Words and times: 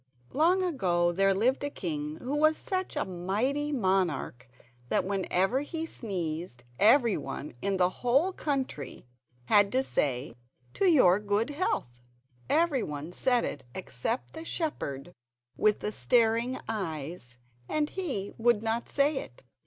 Long, 0.33 0.61
long 0.61 0.73
ago 0.73 1.11
there 1.11 1.31
lived 1.31 1.63
a 1.63 1.69
king 1.69 2.15
who 2.17 2.35
was 2.35 2.57
such 2.57 2.95
a 2.95 3.05
mighty 3.05 3.71
monarch 3.71 4.47
that 4.89 5.03
whenever 5.05 5.59
he 5.61 5.85
sneezed 5.85 6.63
every 6.79 7.15
one 7.15 7.53
in 7.61 7.77
the 7.77 7.91
whole 8.01 8.33
country 8.33 9.05
had 9.45 9.71
to 9.73 9.83
say 9.83 10.33
"To 10.73 10.87
your 10.89 11.19
good 11.19 11.51
health!" 11.51 11.99
Every 12.49 12.81
one 12.81 13.11
said 13.11 13.45
it 13.45 13.63
except 13.75 14.33
the 14.33 14.43
shepherd 14.43 15.11
with 15.55 15.81
the 15.81 15.91
staring 15.91 16.57
eyes, 16.67 17.37
and 17.69 17.91
he 17.91 18.33
would 18.39 18.63
not 18.63 18.89
say 18.89 19.17
it. 19.17 19.43